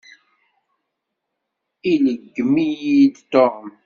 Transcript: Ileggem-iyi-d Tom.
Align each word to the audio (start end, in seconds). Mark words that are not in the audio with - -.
Ileggem-iyi-d 1.91 3.15
Tom. 3.31 3.59